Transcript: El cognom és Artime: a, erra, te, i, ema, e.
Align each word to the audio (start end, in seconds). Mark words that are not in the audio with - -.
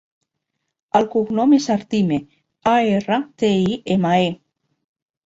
El 0.99 1.03
cognom 1.15 1.53
és 1.57 1.67
Artime: 1.73 2.17
a, 2.71 2.73
erra, 2.95 3.19
te, 3.45 3.53
i, 3.67 3.77
ema, 3.97 4.15
e. 4.31 4.73